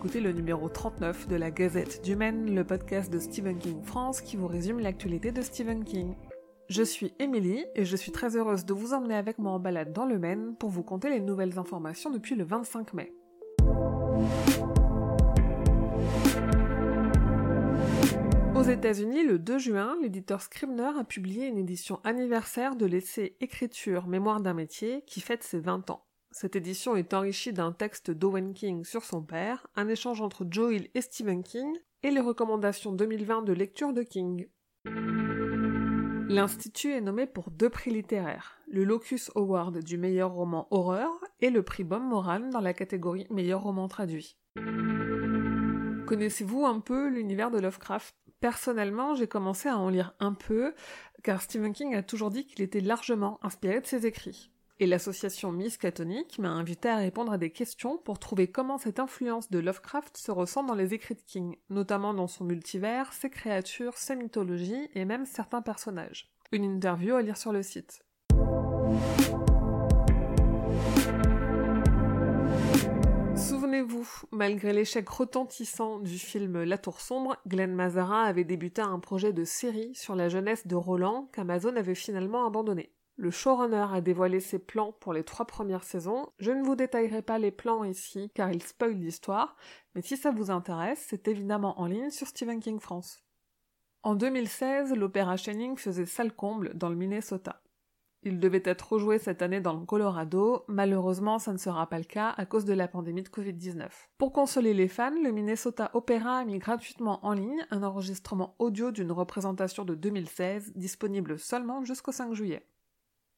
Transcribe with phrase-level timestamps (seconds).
[0.00, 3.82] vous écoutez le numéro 39 de la Gazette du Maine, le podcast de Stephen King
[3.82, 6.14] France qui vous résume l'actualité de Stephen King.
[6.70, 9.92] Je suis Émilie et je suis très heureuse de vous emmener avec moi en balade
[9.92, 13.12] dans le Maine pour vous conter les nouvelles informations depuis le 25 mai.
[18.54, 24.06] Aux États-Unis, le 2 juin, l'éditeur Scribner a publié une édition anniversaire de l'essai Écriture,
[24.06, 26.06] mémoire d'un métier qui fête ses 20 ans.
[26.32, 30.80] Cette édition est enrichie d'un texte d'Owen King sur son père, un échange entre Joe
[30.94, 34.46] et Stephen King, et les recommandations 2020 de lecture de King.
[36.28, 41.50] L'Institut est nommé pour deux prix littéraires, le Locus Award du meilleur roman horreur et
[41.50, 44.36] le prix Bob Moran dans la catégorie meilleur roman traduit.
[46.06, 48.14] Connaissez-vous un peu l'univers de Lovecraft?
[48.38, 50.74] Personnellement, j'ai commencé à en lire un peu,
[51.24, 54.52] car Stephen King a toujours dit qu'il était largement inspiré de ses écrits.
[54.82, 58.98] Et l'association Miss Catholic m'a invité à répondre à des questions pour trouver comment cette
[58.98, 63.28] influence de Lovecraft se ressent dans les écrits de King, notamment dans son multivers, ses
[63.28, 66.32] créatures, ses mythologies et même certains personnages.
[66.50, 68.02] Une interview à lire sur le site.
[73.36, 79.34] Souvenez-vous, malgré l'échec retentissant du film La Tour Sombre, Glenn Mazara avait débuté un projet
[79.34, 82.90] de série sur la jeunesse de Roland qu'Amazon avait finalement abandonné.
[83.20, 86.30] Le showrunner a dévoilé ses plans pour les trois premières saisons.
[86.38, 89.58] Je ne vous détaillerai pas les plans ici car ils spoilent l'histoire,
[89.94, 93.22] mais si ça vous intéresse, c'est évidemment en ligne sur Stephen King France.
[94.02, 97.60] En 2016, l'opéra Shining faisait salle comble dans le Minnesota.
[98.22, 102.04] Il devait être rejoué cette année dans le Colorado, malheureusement ça ne sera pas le
[102.04, 103.86] cas à cause de la pandémie de Covid-19.
[104.16, 108.92] Pour consoler les fans, le Minnesota Opera a mis gratuitement en ligne un enregistrement audio
[108.92, 112.66] d'une représentation de 2016 disponible seulement jusqu'au 5 juillet.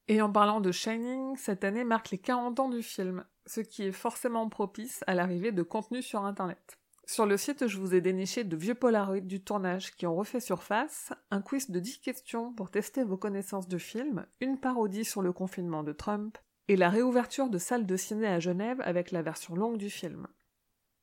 [0.09, 3.85] Et en parlant de Shining, cette année marque les 40 ans du film, ce qui
[3.85, 6.79] est forcément propice à l'arrivée de contenu sur internet.
[7.07, 10.41] Sur le site, je vous ai déniché de vieux polaroids du tournage qui ont refait
[10.41, 15.23] surface, un quiz de 10 questions pour tester vos connaissances de film, une parodie sur
[15.23, 19.23] le confinement de Trump, et la réouverture de salles de ciné à Genève avec la
[19.23, 20.27] version longue du film.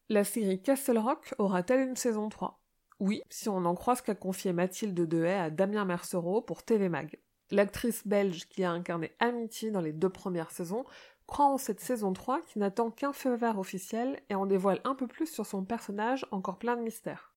[0.07, 2.61] La série Castle Rock aura-t-elle une saison 3
[2.99, 6.89] Oui, si on en croit ce qu'a confié Mathilde Dehaye à Damien Mercereau pour TV
[6.89, 7.19] Mag.
[7.51, 10.85] L'actrice belge qui a incarné Amity dans les deux premières saisons
[11.25, 14.95] croit en cette saison 3 qui n'attend qu'un feu vert officiel et en dévoile un
[14.95, 17.33] peu plus sur son personnage encore plein de mystères.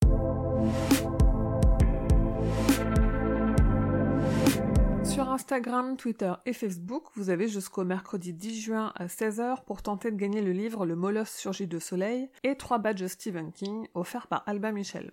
[5.05, 10.11] Sur Instagram, Twitter et Facebook, vous avez jusqu'au mercredi 10 juin à 16h pour tenter
[10.11, 14.27] de gagner le livre Le Molosse surgit de soleil et trois badges Stephen King offerts
[14.27, 15.13] par Alba Michel.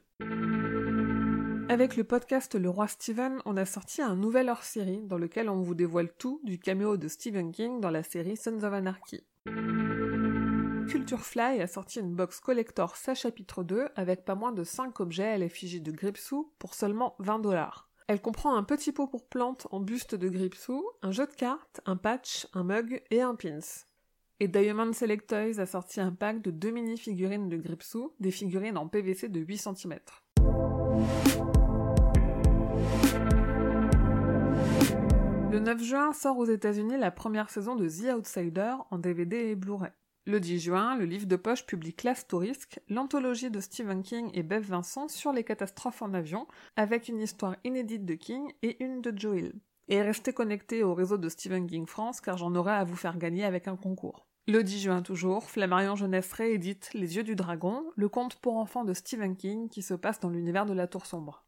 [1.69, 5.61] Avec le podcast Le Roi Steven, on a sorti un nouvel hors-série dans lequel on
[5.61, 9.23] vous dévoile tout du caméo de Stephen King dans la série Sons of Anarchy.
[10.89, 14.99] Culture Fly a sorti une box collector sa chapitre 2 avec pas moins de 5
[14.99, 17.87] objets à l'effigie de Gripsou pour seulement 20 dollars.
[18.07, 21.81] Elle comprend un petit pot pour plantes en buste de Gripsou, un jeu de cartes,
[21.85, 23.59] un patch, un mug et un pins.
[24.39, 28.79] Et Diamond Select Toys a sorti un pack de deux mini-figurines de Gripsou, des figurines
[28.79, 29.99] en PVC de 8 cm.
[35.59, 39.55] Le 9 juin sort aux États-Unis la première saison de The Outsider en DVD et
[39.55, 39.91] Blu-ray.
[40.25, 44.41] Le 10 juin, le livre de poche publie Classe Touriste, l'anthologie de Stephen King et
[44.41, 46.47] Bev Vincent sur les catastrophes en avion,
[46.77, 49.53] avec une histoire inédite de King et une de Joe Hill.
[49.89, 53.17] Et restez connectés au réseau de Stephen King France car j'en aurai à vous faire
[53.17, 54.27] gagner avec un concours.
[54.47, 58.85] Le 10 juin toujours, Flammarion Jeunesse réédite Les Yeux du Dragon, le conte pour enfants
[58.85, 61.43] de Stephen King qui se passe dans l'univers de la Tour Sombre.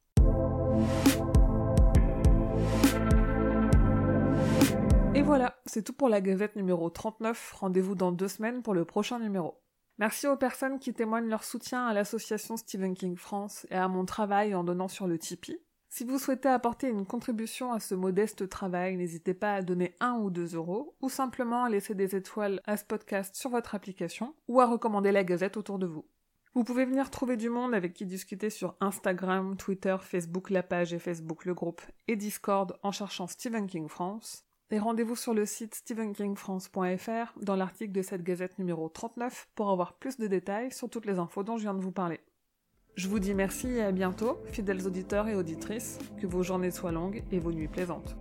[5.21, 7.53] Et voilà, c'est tout pour la Gazette numéro 39.
[7.59, 9.61] Rendez-vous dans deux semaines pour le prochain numéro.
[9.99, 14.03] Merci aux personnes qui témoignent leur soutien à l'association Stephen King France et à mon
[14.03, 15.61] travail en donnant sur le Tipeee.
[15.89, 20.13] Si vous souhaitez apporter une contribution à ce modeste travail, n'hésitez pas à donner un
[20.13, 24.33] ou deux euros, ou simplement à laisser des étoiles à ce podcast sur votre application,
[24.47, 26.07] ou à recommander la Gazette autour de vous.
[26.55, 30.95] Vous pouvez venir trouver du monde avec qui discuter sur Instagram, Twitter, Facebook la page
[30.95, 34.47] et Facebook le groupe, et Discord en cherchant Stephen King France.
[34.73, 39.93] Et rendez-vous sur le site stephenkingfrance.fr dans l'article de cette gazette numéro 39 pour avoir
[39.93, 42.21] plus de détails sur toutes les infos dont je viens de vous parler.
[42.95, 46.93] Je vous dis merci et à bientôt, fidèles auditeurs et auditrices, que vos journées soient
[46.93, 48.15] longues et vos nuits plaisantes.